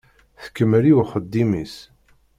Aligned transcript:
Tkemmel 0.43 0.85
i 0.91 0.93
uxeddim-is. 1.01 1.75